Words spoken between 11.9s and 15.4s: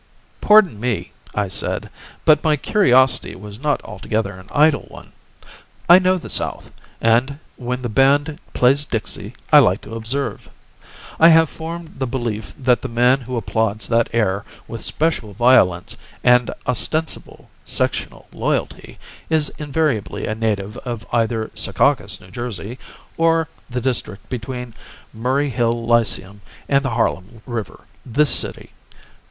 the belief that the man who applauds that air with special